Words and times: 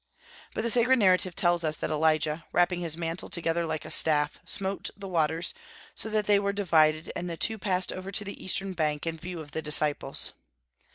But 0.55 0.63
the 0.63 0.71
sacred 0.71 0.97
narrative 0.97 1.35
tells 1.35 1.63
us 1.63 1.77
that 1.77 1.91
Elijah, 1.91 2.43
wrapping 2.51 2.79
his 2.79 2.97
mantle 2.97 3.29
together 3.29 3.67
like 3.67 3.85
a 3.85 3.91
staff, 3.91 4.39
smote 4.43 4.89
the 4.97 5.07
waters, 5.07 5.53
so 5.93 6.09
that 6.09 6.25
they 6.25 6.39
were 6.39 6.53
divided, 6.53 7.11
and 7.15 7.29
the 7.29 7.37
two 7.37 7.59
passed 7.59 7.91
over 7.93 8.11
to 8.11 8.23
the 8.23 8.43
eastern 8.43 8.73
bank, 8.73 9.05
in 9.05 9.15
view 9.17 9.39
of 9.39 9.51
the 9.51 9.61
disciples. 9.61 10.33